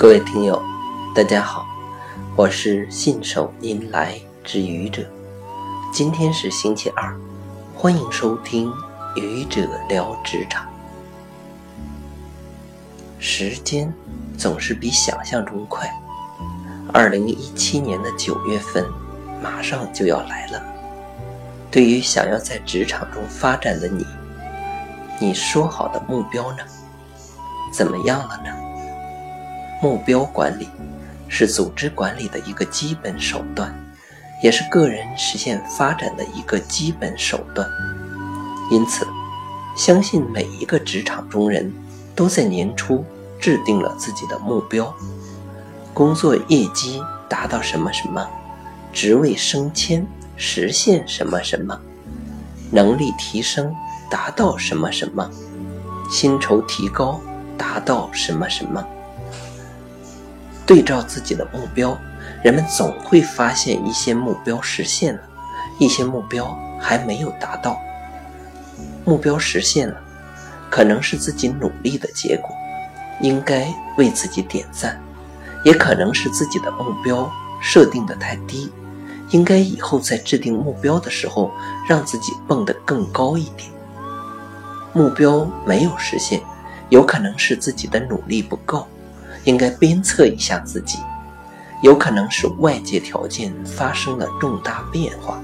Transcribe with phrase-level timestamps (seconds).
[0.00, 0.62] 各位听友，
[1.14, 1.66] 大家好，
[2.34, 5.02] 我是信手拈来之愚者。
[5.92, 7.14] 今天是星期二，
[7.76, 8.72] 欢迎收听
[9.14, 10.66] 愚者聊职场。
[13.18, 13.92] 时间
[14.38, 15.86] 总是比想象中快，
[16.94, 18.86] 二零一七年的九月份
[19.42, 20.62] 马上就要来了。
[21.70, 24.06] 对于想要在职场中发展的你，
[25.20, 26.62] 你说好的目标呢？
[27.70, 28.59] 怎么样了呢？
[29.82, 30.68] 目标管理
[31.26, 33.74] 是组织管理的一个基本手段，
[34.42, 37.66] 也是个人实现发展的一个基本手段。
[38.70, 39.06] 因此，
[39.74, 41.72] 相信每一个职场中人
[42.14, 43.02] 都在年初
[43.40, 44.94] 制定了自己的目标：
[45.94, 48.28] 工作业绩达到什么什么，
[48.92, 51.80] 职位升迁实现什么什么，
[52.70, 53.74] 能力提升
[54.10, 55.30] 达到什么什么，
[56.10, 57.18] 薪酬提高
[57.56, 58.86] 达到什么什么。
[60.70, 62.00] 对照自己的目标，
[62.44, 65.20] 人们总会发现一些目标实现了，
[65.80, 67.76] 一些目标还没有达到。
[69.04, 70.00] 目标实现了，
[70.70, 72.54] 可能是自己努力的结果，
[73.20, 73.66] 应该
[73.98, 74.92] 为自己点赞；
[75.64, 77.28] 也可能是自己的目标
[77.60, 78.72] 设定的太低，
[79.30, 81.50] 应该以后在制定目标的时候
[81.88, 83.68] 让自己蹦得更高一点。
[84.92, 86.40] 目标没有实现，
[86.90, 88.86] 有可能是自己的努力不够。
[89.44, 90.98] 应该鞭策一下自己，
[91.82, 95.40] 有可能是外界条件发生了重大变化，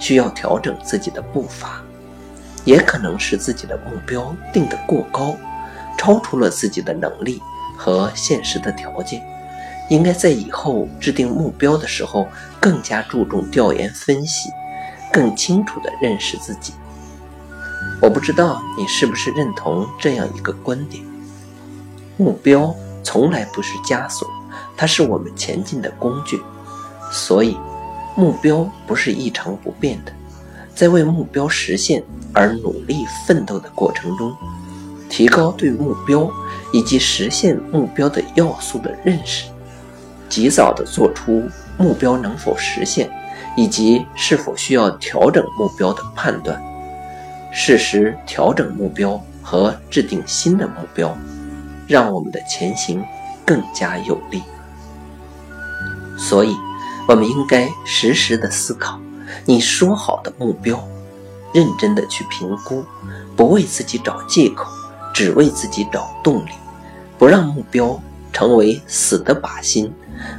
[0.00, 1.82] 需要调整自己的步伐；
[2.64, 5.36] 也可能是自己的目标定得过高，
[5.98, 7.40] 超出了自己的能力
[7.76, 9.22] 和现实的条件。
[9.90, 12.26] 应该在以后制定目标的时候
[12.58, 14.48] 更加注重调研分析，
[15.12, 16.72] 更清楚地认识自己。
[18.00, 21.04] 我不知道你是不是认同这样一个观点：
[22.16, 22.74] 目标。
[23.04, 24.28] 从来不是枷锁，
[24.76, 26.42] 它是我们前进的工具。
[27.12, 27.56] 所以，
[28.16, 30.12] 目标不是一成不变的。
[30.74, 32.02] 在为目标实现
[32.32, 34.34] 而努力奋斗的过程中，
[35.08, 36.28] 提高对目标
[36.72, 39.48] 以及实现目标的要素的认识，
[40.28, 41.44] 及早的做出
[41.78, 43.08] 目标能否实现
[43.56, 46.60] 以及是否需要调整目标的判断，
[47.52, 51.16] 适时调整目标和制定新的目标。
[51.86, 53.04] 让我们的前行
[53.44, 54.42] 更加有力。
[56.16, 56.56] 所以，
[57.08, 58.98] 我们应该时时的思考
[59.44, 60.82] 你说好的目标，
[61.52, 62.84] 认真的去评估，
[63.36, 64.70] 不为自己找借口，
[65.12, 66.50] 只为自己找动力，
[67.18, 68.00] 不让目标
[68.32, 69.92] 成为死的靶心，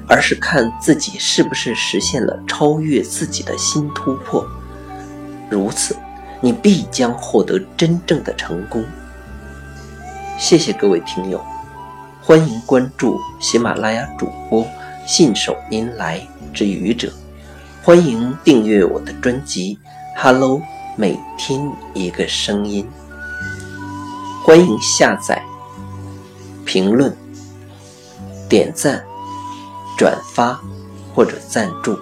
[0.07, 4.45] 而是看自己是不是实现了超越自己的新突破。
[5.49, 5.95] 如此，
[6.41, 8.83] 你必将获得真正的成功。
[10.37, 11.43] 谢谢各位听友，
[12.21, 14.67] 欢迎关注喜马拉雅主播
[15.07, 16.21] 信手拈来
[16.53, 17.11] 之愚者，
[17.81, 19.79] 欢迎订阅我的专辑
[20.21, 20.59] 《Hello》，
[20.97, 22.85] 每天一个声音，
[24.43, 25.41] 欢迎下载、
[26.65, 27.15] 评论、
[28.49, 29.03] 点赞、
[29.97, 30.59] 转发
[31.13, 31.97] 或者赞助。